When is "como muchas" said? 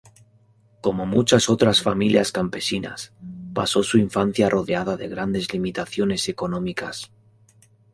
0.81-1.47